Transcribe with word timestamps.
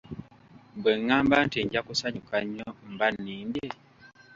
Bwe 0.81 0.93
ngamba 1.03 1.35
nti 1.45 1.57
nja 1.65 1.81
kusanyuka 1.87 2.35
nnyo 2.43 2.67
mba 2.91 3.07
nnimbye? 3.15 3.67